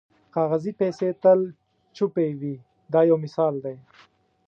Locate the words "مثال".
3.25-3.53